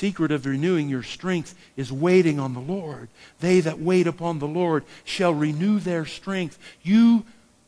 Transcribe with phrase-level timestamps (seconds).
[0.00, 3.10] secret of renewing your strength is waiting on the Lord.
[3.40, 6.58] They that wait upon the Lord shall renew their strength.
[6.82, 7.24] You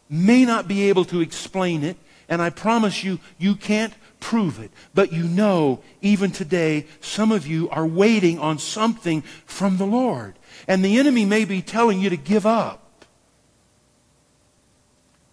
[0.09, 1.99] may not be able to explain it,
[2.31, 4.71] and I promise you, you can't prove it.
[4.95, 10.35] But you know, even today, some of you are waiting on something from the Lord.
[10.67, 13.05] And the enemy may be telling you to give up.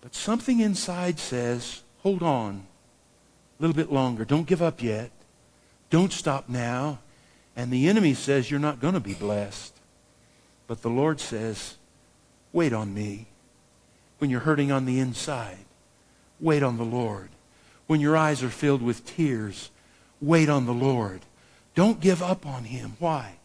[0.01, 2.65] But something inside says, hold on
[3.57, 4.25] a little bit longer.
[4.25, 5.11] Don't give up yet.
[5.89, 6.99] Don't stop now.
[7.55, 9.73] And the enemy says you're not going to be blessed.
[10.67, 11.77] But the Lord says,
[12.53, 13.27] wait on me.
[14.19, 15.65] When you're hurting on the inside,
[16.39, 17.29] wait on the Lord.
[17.87, 19.71] When your eyes are filled with tears,
[20.21, 21.21] wait on the Lord.
[21.73, 22.97] Don't give up on him.
[22.99, 23.37] Why?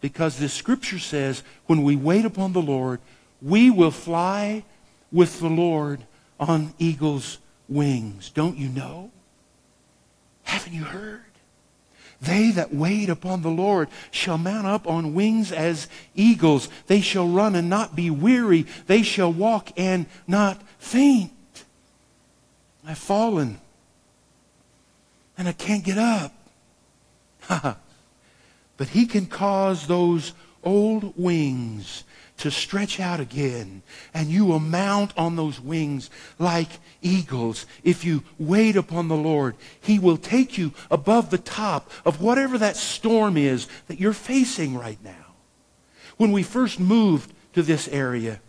[0.00, 3.00] Because the scripture says when we wait upon the Lord,
[3.42, 4.64] we will fly
[5.12, 6.04] with the Lord
[6.38, 7.38] on eagle's
[7.68, 8.30] wings.
[8.30, 9.10] Don't you know?
[10.44, 11.22] Haven't you heard?
[12.20, 16.68] They that wait upon the Lord shall mount up on wings as eagles.
[16.86, 18.66] They shall run and not be weary.
[18.86, 21.32] They shall walk and not faint.
[22.86, 23.58] I've fallen
[25.40, 26.34] and I can't get up.
[28.76, 32.04] but he can cause those old wings
[32.40, 33.82] to stretch out again,
[34.14, 36.68] and you will mount on those wings like
[37.02, 37.66] eagles.
[37.84, 42.56] If you wait upon the Lord, He will take you above the top of whatever
[42.56, 45.34] that storm is that you're facing right now.
[46.16, 48.40] When we first moved to this area,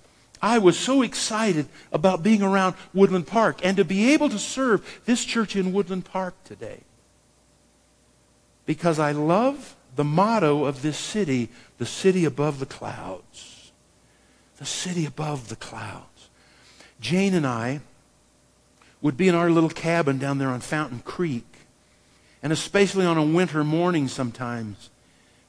[0.41, 5.01] I was so excited about being around Woodland Park and to be able to serve
[5.05, 6.79] this church in Woodland Park today.
[8.65, 13.50] Because I love the motto of this city, the city above the clouds
[14.61, 16.29] the city above the clouds.
[16.99, 17.79] Jane and I
[19.01, 21.47] would be in our little cabin down there on Fountain Creek.
[22.43, 24.91] And especially on a winter morning sometimes,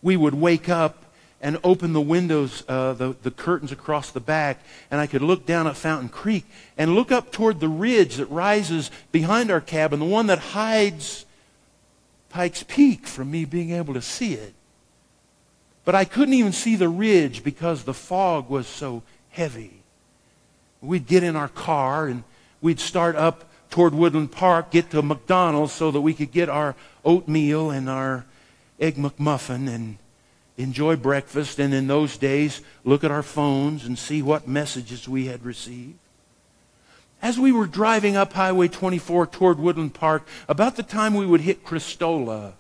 [0.00, 1.04] we would wake up
[1.42, 5.44] and open the windows, uh, the, the curtains across the back, and I could look
[5.44, 6.46] down at Fountain Creek
[6.78, 11.26] and look up toward the ridge that rises behind our cabin, the one that hides
[12.30, 14.54] Pikes Peak from me being able to see it.
[15.84, 19.82] But I couldn't even see the ridge because the fog was so heavy.
[20.80, 22.24] We'd get in our car and
[22.60, 26.76] we'd start up toward Woodland Park, get to McDonald's so that we could get our
[27.04, 28.24] oatmeal and our
[28.78, 29.96] egg McMuffin and
[30.56, 31.58] enjoy breakfast.
[31.58, 35.98] And in those days, look at our phones and see what messages we had received.
[37.22, 41.42] As we were driving up Highway 24 toward Woodland Park, about the time we would
[41.42, 42.54] hit Crystola,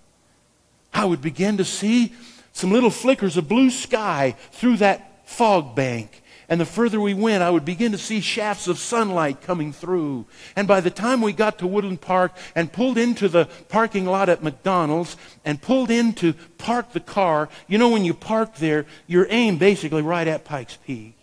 [0.94, 2.12] I would begin to see
[2.52, 6.22] some little flickers of blue sky through that fog bank.
[6.48, 10.26] And the further we went, I would begin to see shafts of sunlight coming through.
[10.54, 14.28] And by the time we got to Woodland Park and pulled into the parking lot
[14.28, 18.84] at McDonald's and pulled in to park the car, you know, when you park there,
[19.06, 21.16] you're aimed basically right at Pikes Peak.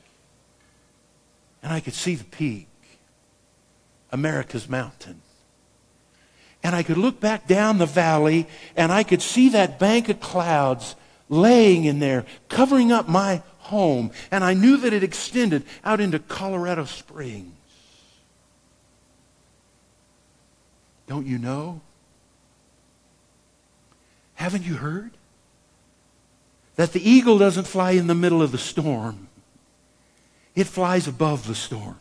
[1.61, 2.67] And I could see the peak,
[4.11, 5.21] America's mountain.
[6.63, 10.19] And I could look back down the valley and I could see that bank of
[10.19, 10.95] clouds
[11.29, 14.11] laying in there, covering up my home.
[14.31, 17.53] And I knew that it extended out into Colorado Springs.
[21.07, 21.81] Don't you know?
[24.35, 25.11] Haven't you heard?
[26.75, 29.27] That the eagle doesn't fly in the middle of the storm.
[30.55, 31.99] It flies above the storm.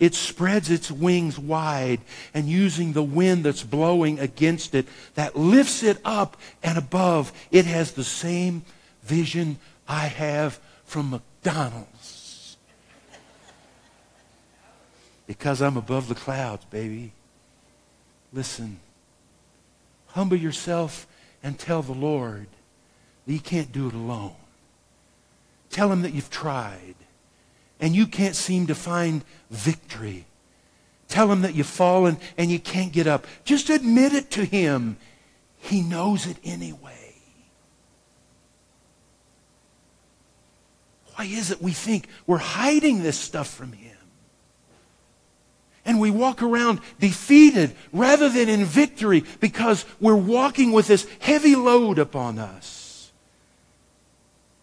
[0.00, 2.00] It spreads its wings wide
[2.32, 7.32] and using the wind that's blowing against it that lifts it up and above.
[7.52, 8.64] It has the same
[9.02, 12.56] vision I have from McDonald's.
[15.26, 17.12] Because I'm above the clouds, baby.
[18.32, 18.80] Listen,
[20.08, 21.06] humble yourself
[21.42, 22.46] and tell the Lord
[23.26, 24.34] that you can't do it alone.
[25.68, 26.94] Tell him that you've tried
[27.80, 30.26] and you can't seem to find victory.
[31.08, 33.26] Tell him that you've fallen and you can't get up.
[33.44, 34.96] Just admit it to him.
[35.58, 37.14] He knows it anyway.
[41.16, 43.96] Why is it we think we're hiding this stuff from him?
[45.84, 51.56] And we walk around defeated rather than in victory because we're walking with this heavy
[51.56, 52.79] load upon us.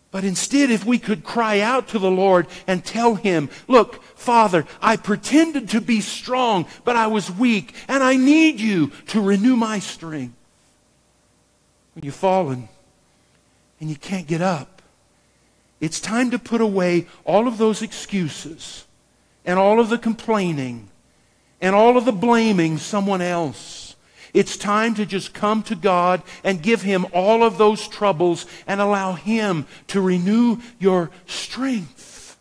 [0.09, 4.65] But instead, if we could cry out to the Lord and tell Him, Look, Father,
[4.81, 9.55] I pretended to be strong, but I was weak, and I need you to renew
[9.55, 10.33] my strength.
[11.93, 12.69] When you've fallen
[13.79, 14.81] and you can't get up,
[15.79, 18.85] it's time to put away all of those excuses
[19.45, 20.89] and all of the complaining
[21.61, 23.86] and all of the blaming someone else
[24.33, 28.81] It's time to just come to God and give Him all of those troubles and
[28.81, 32.37] allow Him to renew your strength.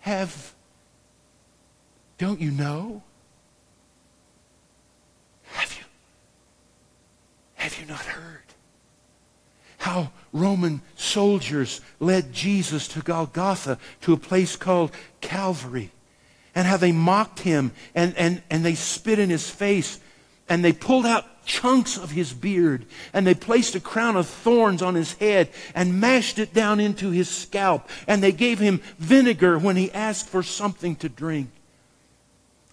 [0.00, 0.54] Have,
[2.18, 3.02] don't you know?
[5.44, 5.84] Have you,
[7.54, 8.42] have you not heard?
[9.78, 15.90] How Roman soldiers led Jesus to Golgotha, to a place called Calvary,
[16.54, 19.98] and how they mocked him and, and, and they spit in his face
[20.52, 22.84] and they pulled out chunks of his beard
[23.14, 27.08] and they placed a crown of thorns on his head and mashed it down into
[27.08, 31.48] his scalp and they gave him vinegar when he asked for something to drink.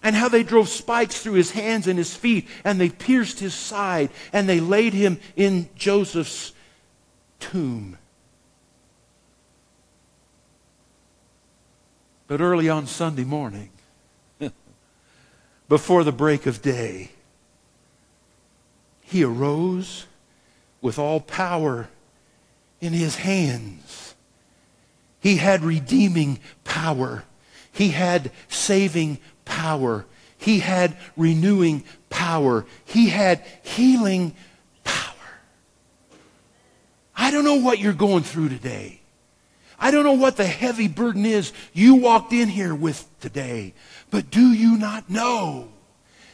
[0.02, 3.54] And how they drove spikes through his hands and his feet and they pierced his
[3.54, 6.52] side and they laid him in Joseph's
[7.38, 7.96] tomb.
[12.26, 13.70] But early on Sunday morning
[15.70, 17.12] before the break of day
[19.10, 20.06] he arose
[20.80, 21.88] with all power
[22.80, 24.14] in his hands.
[25.18, 27.24] He had redeeming power.
[27.72, 30.06] He had saving power.
[30.38, 32.64] He had renewing power.
[32.84, 34.32] He had healing
[34.84, 35.14] power.
[37.16, 39.00] I don't know what you're going through today.
[39.76, 43.74] I don't know what the heavy burden is you walked in here with today.
[44.12, 45.68] But do you not know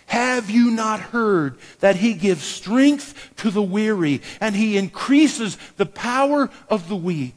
[0.06, 5.87] have you not heard that he gives strength to the weary and he increases the
[5.87, 7.35] power of the weak?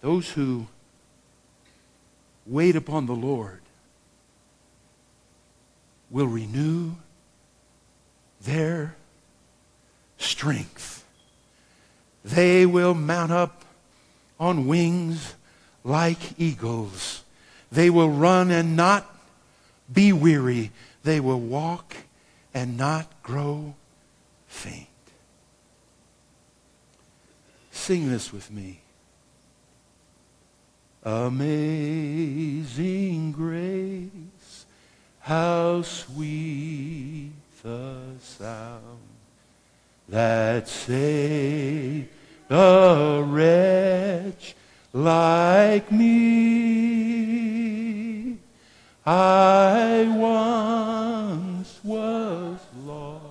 [0.00, 0.66] Those who
[2.46, 3.60] wait upon the Lord
[6.10, 6.92] will renew
[8.40, 8.96] their
[10.16, 11.04] strength.
[12.24, 13.64] They will mount up
[14.40, 15.34] on wings
[15.84, 17.24] like eagles.
[17.70, 19.17] They will run and not
[19.92, 20.70] be weary.
[21.02, 21.96] They will walk
[22.52, 23.74] and not grow
[24.46, 24.86] faint.
[27.70, 28.80] Sing this with me.
[31.04, 32.02] Amazing
[33.32, 34.66] grace,
[35.20, 37.30] how sweet
[37.62, 38.98] the sound
[40.08, 42.08] that saved
[42.50, 44.54] a wretch
[44.92, 47.67] like me.
[49.10, 53.24] I once was lost,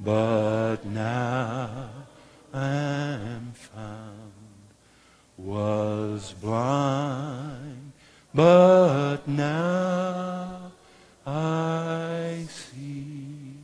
[0.00, 1.90] but now
[2.54, 4.32] am found.
[5.36, 7.92] Was blind,
[8.32, 10.72] but now
[11.26, 13.56] I see.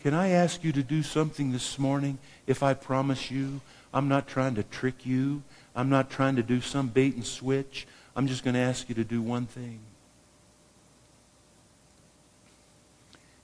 [0.00, 2.18] Can I ask you to do something this morning
[2.48, 3.60] if I promise you
[3.94, 5.44] I'm not trying to trick you?
[5.76, 7.86] I'm not trying to do some bait and switch.
[8.14, 9.80] I'm just going to ask you to do one thing.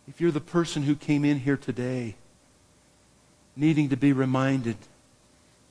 [0.08, 2.16] If you're the person who came in here today
[3.56, 4.76] needing to be reminded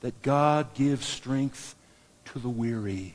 [0.00, 1.74] that God gives strength
[2.26, 3.14] to the weary,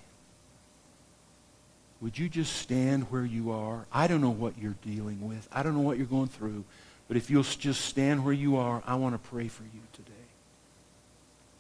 [2.02, 3.86] would you just stand where you are?
[3.92, 5.48] I don't know what you're dealing with.
[5.54, 6.66] I don't know what you're going through.
[7.08, 10.12] But if you'll just stand where you are, I want to pray for you today.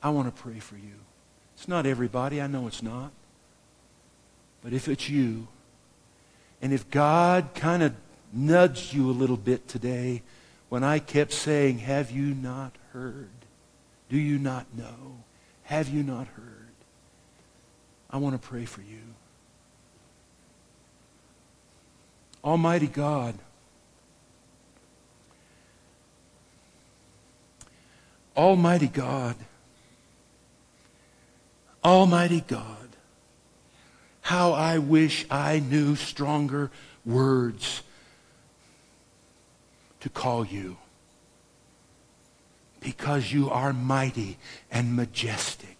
[0.02, 0.96] I want to pray for you.
[1.56, 2.42] It's not everybody.
[2.42, 3.12] I know it's not.
[4.64, 5.48] But if it's you,
[6.62, 7.94] and if God kind of
[8.32, 10.24] nudged you a little bit today
[10.70, 13.30] when I kept saying, Have you not heard?
[14.10, 15.24] Do you not know?
[15.64, 16.54] Have you not heard?
[18.10, 19.02] I want to pray for you.
[22.44, 23.36] Almighty God,
[28.36, 29.36] Almighty God,
[31.84, 32.83] Almighty God,
[34.24, 36.72] how I wish I knew stronger
[37.06, 37.84] words
[40.00, 40.78] to call you.
[42.80, 44.38] Because you are mighty
[44.72, 45.78] and majestic.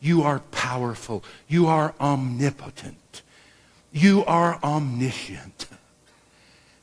[0.00, 1.24] You are powerful.
[1.48, 3.22] You are omnipotent.
[3.92, 5.66] You are omniscient.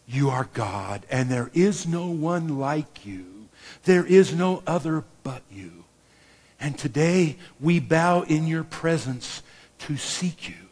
[0.05, 3.47] You are God, and there is no one like you.
[3.85, 5.85] There is no other but you.
[6.59, 9.41] And today we bow in your presence
[9.79, 10.70] to seek you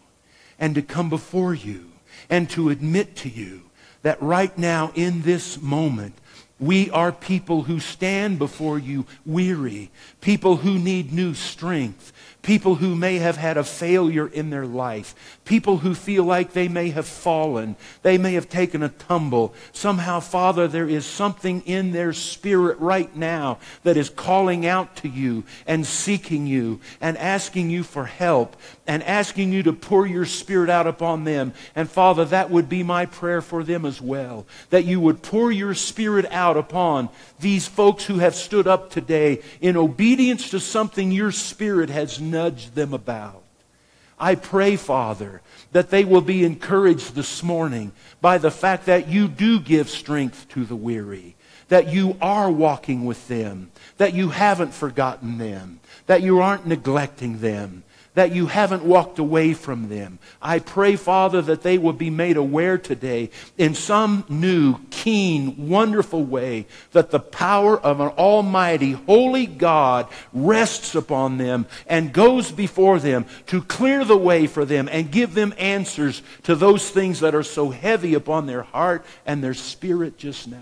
[0.60, 1.86] and to come before you
[2.30, 3.64] and to admit to you
[4.02, 6.16] that right now in this moment,
[6.60, 9.90] we are people who stand before you weary,
[10.20, 12.12] people who need new strength,
[12.42, 15.14] people who may have had a failure in their life,
[15.46, 19.54] people who feel like they may have fallen, they may have taken a tumble.
[19.74, 25.10] Somehow, Father, there is something in their spirit right now that is calling out to
[25.10, 28.56] you and seeking you and asking you for help
[28.88, 31.54] and asking you to pour your spirit out upon them.
[31.76, 35.52] And Father, that would be my prayer for them as well, that you would pour
[35.52, 41.12] your spirit out upon these folks who have stood up today in obedience to something
[41.12, 43.44] your spirit has nudged them about.
[44.20, 49.28] I pray, Father, that they will be encouraged this morning by the fact that you
[49.28, 51.36] do give strength to the weary,
[51.70, 57.40] that you are walking with them, that you haven't forgotten them, that you aren't neglecting
[57.40, 57.84] them,
[58.16, 60.20] that you haven't walked away from them.
[60.42, 66.24] I pray, Father, that they will be made aware today in some new, keen, wonderful
[66.24, 73.00] way that the power of an almighty, holy God rests upon them and goes before
[73.00, 77.36] them to clear the way for them and give them answers to those things that
[77.36, 80.58] are so heavy upon their heart and their spirit just now.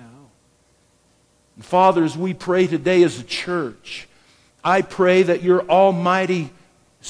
[1.55, 4.07] And Father, as we pray today as a church,
[4.63, 6.51] I pray that your almighty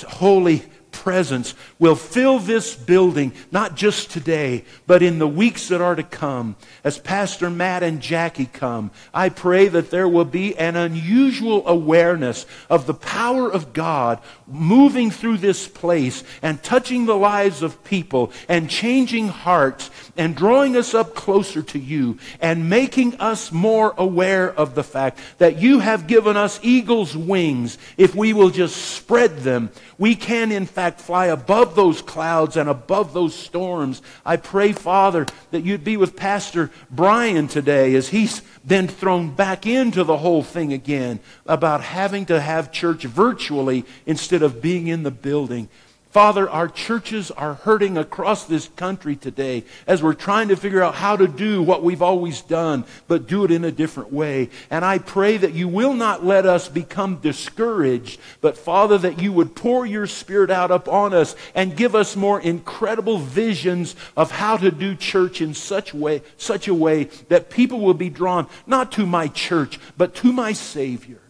[0.08, 0.64] holy
[0.98, 6.04] presence will fill this building, not just today, but in the weeks that are to
[6.04, 6.56] come.
[6.84, 12.46] As Pastor Matt and Jackie come, I pray that there will be an unusual awareness
[12.70, 18.32] of the power of God moving through this place and touching the lives of people
[18.50, 24.52] and changing hearts and drawing us up closer to you and making us more aware
[24.52, 27.78] of the fact that you have given us eagle's wings.
[27.98, 32.56] If we will just spread them, we can in fact fact, fly above those clouds
[32.56, 34.02] and above those storms.
[34.26, 39.66] I pray, Father, that you'd be with Pastor Brian today as he's been thrown back
[39.66, 45.04] into the whole thing again about having to have church virtually instead of being in
[45.04, 45.68] the building.
[46.18, 50.96] Father, our churches are hurting across this country today as we're trying to figure out
[50.96, 54.50] how to do what we've always done, but do it in a different way.
[54.72, 59.32] And I pray that you will not let us become discouraged, but Father, that you
[59.32, 64.58] would pour your Spirit out upon us and give us more incredible visions of how
[64.58, 68.92] to do church in such way, such a way that people will be drawn not
[68.94, 71.22] to my church, but to my Savior.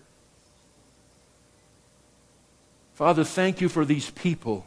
[2.93, 4.65] Father, thank you for these people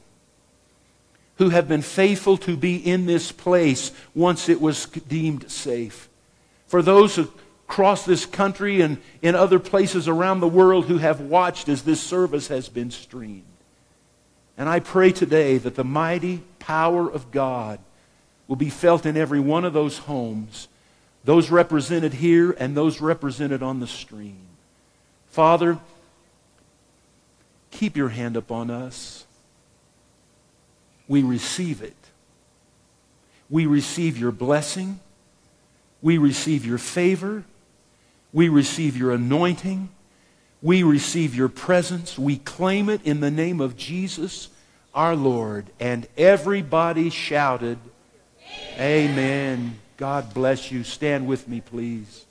[1.41, 6.11] who have been faithful to be in this place once it was deemed safe.
[6.67, 11.71] For those across this country and in other places around the world who have watched
[11.71, 13.47] as this service has been streamed.
[14.59, 17.81] And I pray today that the mighty power of God
[18.47, 20.69] will be felt in every one of those homes,
[21.25, 24.43] those represented here and those represented on the stream.
[25.31, 25.79] Father,
[27.71, 29.25] keep your hand upon us
[31.11, 31.97] we receive it.
[33.49, 35.01] We receive your blessing.
[36.01, 37.43] We receive your favor.
[38.33, 39.89] We receive your anointing.
[40.63, 42.17] We receive your presence.
[42.17, 44.51] We claim it in the name of Jesus,
[44.95, 45.67] our Lord.
[45.81, 47.79] And everybody shouted,
[48.77, 49.11] Amen.
[49.11, 49.79] Amen.
[49.97, 50.85] God bless you.
[50.85, 52.25] Stand with me, please.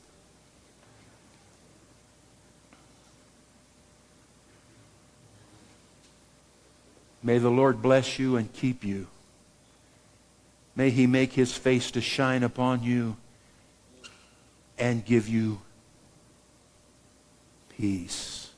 [7.21, 9.07] May the Lord bless you and keep you.
[10.75, 13.17] May he make his face to shine upon you
[14.77, 15.59] and give you
[17.77, 18.51] peace.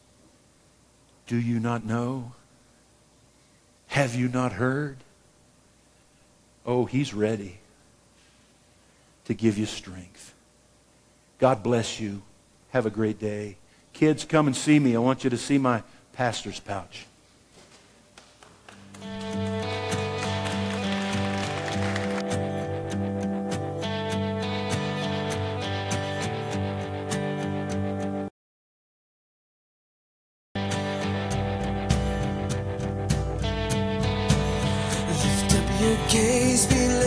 [1.26, 2.34] Do you not know?
[3.88, 4.98] Have you not heard?
[6.66, 7.58] Oh, he's ready
[9.26, 10.34] to give you strength.
[11.40, 12.22] God bless you.
[12.70, 13.58] Have a great day.
[13.94, 14.96] Kids, come and see me.
[14.96, 17.06] I want you to see my pastor's pouch
[35.82, 37.01] your gaze below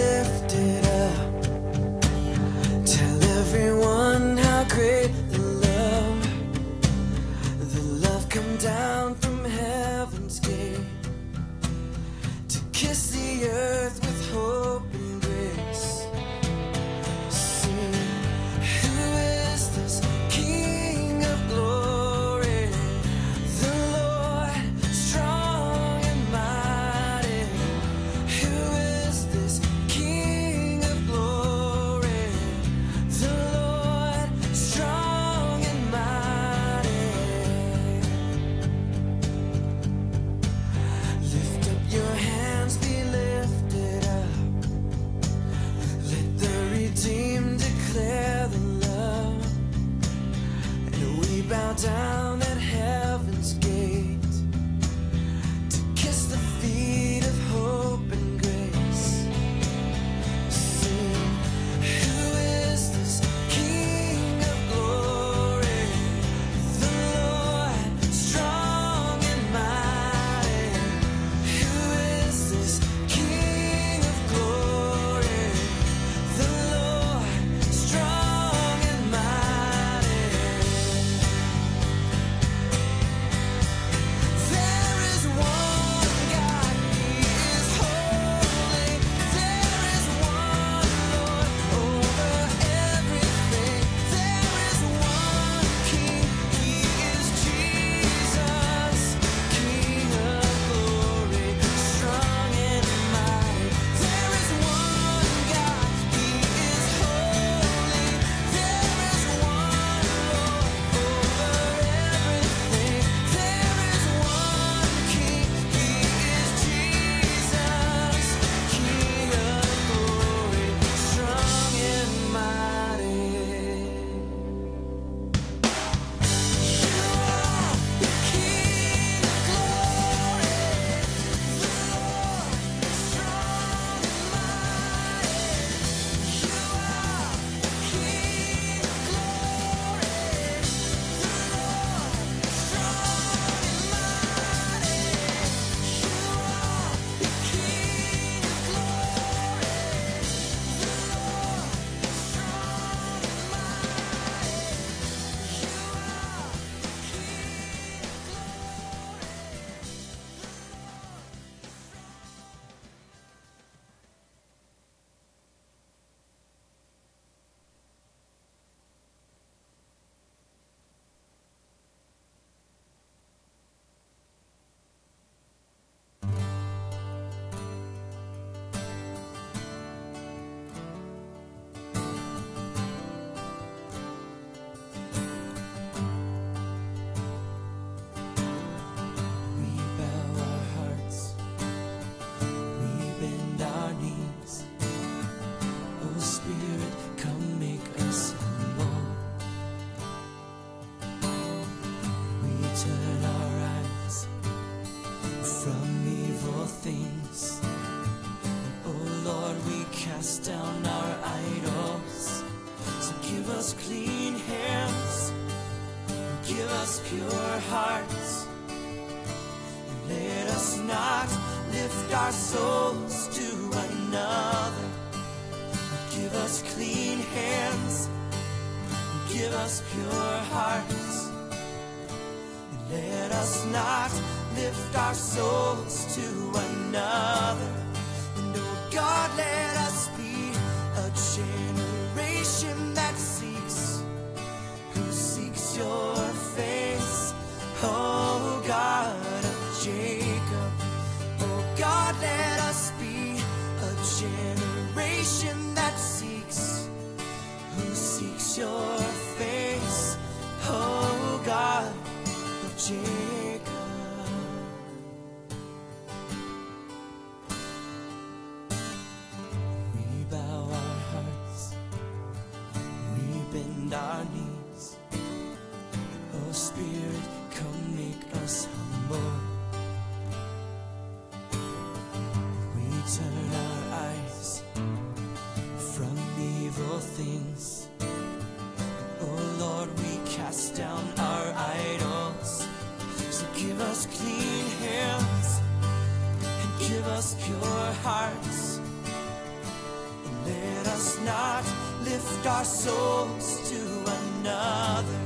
[302.46, 303.80] our souls to
[304.20, 305.20] another.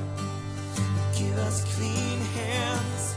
[1.17, 3.17] Give us clean hands,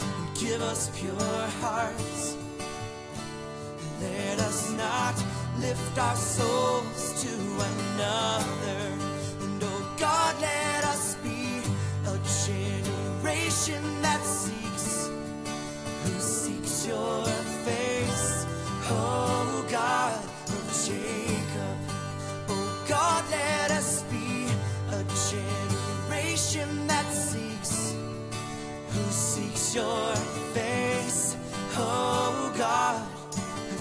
[0.00, 2.36] and give us pure hearts.
[3.68, 5.14] And let us not
[5.58, 7.34] lift our souls to
[7.70, 8.82] another.
[9.40, 11.60] And oh God, let us be
[12.06, 14.69] a generation that sees.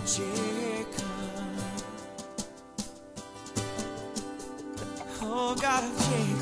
[0.09, 1.05] ucieka.
[5.21, 6.38] Oh, gotta ucieka.